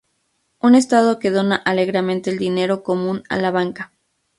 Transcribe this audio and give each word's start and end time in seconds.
Un 0.67 0.73
estado 0.73 1.19
que 1.19 1.29
dona 1.29 1.57
alegremente 1.71 2.31
el 2.31 2.39
dinero 2.39 2.81
común 2.81 3.21
a 3.29 3.37
la 3.37 3.51
banca. 3.51 3.91